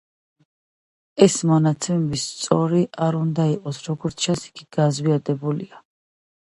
ეს 1.25 1.35
მონაცემები 1.49 2.21
სწორი 2.23 2.81
არ 3.09 3.21
უნდა 3.21 3.49
იყოს, 3.53 3.85
როგორც 3.93 4.27
ჩანს, 4.27 4.51
იგი 4.53 4.71
გაზვიადებულია. 4.81 5.89